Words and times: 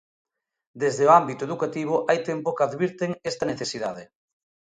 Desde 0.81 1.03
o 1.09 1.13
ámbito 1.19 1.43
educativo 1.45 1.95
hai 2.07 2.19
tempo 2.29 2.55
que 2.55 2.65
advirten 2.67 3.11
esta 3.31 3.43
necesidade. 3.51 4.03